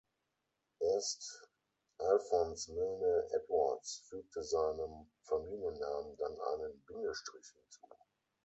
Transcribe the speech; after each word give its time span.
Erst 0.79 1.47
Alphonse 1.99 2.73
Milne-Edwards 2.73 4.03
fügte 4.09 4.41
seinem 4.43 5.11
Familiennamen 5.25 6.17
dann 6.17 6.39
einen 6.39 6.81
Bindestrich 6.87 7.45
hinzu. 7.53 7.87